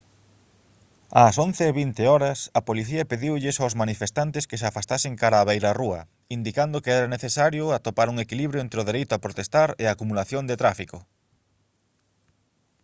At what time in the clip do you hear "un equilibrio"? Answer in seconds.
8.13-8.61